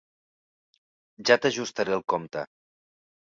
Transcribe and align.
Ja 1.29 1.37
t'ajustaré 1.43 1.95
el 1.99 2.03
compte. 2.15 2.47